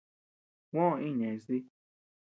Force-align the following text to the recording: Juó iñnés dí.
Juó 0.71 0.87
iñnés 1.07 1.41
dí. 1.49 1.57